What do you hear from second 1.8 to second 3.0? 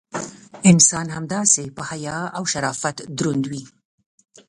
حیا او شرافت